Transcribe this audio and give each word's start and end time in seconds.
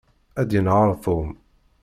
Ad 0.39 0.49
yenheṛ 0.55 0.89
Tom. 1.03 1.29